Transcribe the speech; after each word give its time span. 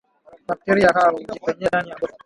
Bakteria 0.47 0.89
hao 0.95 1.11
hujipenyeza 1.11 1.67
ndani 1.67 1.89
ya 1.89 1.95
ngozi 1.97 2.13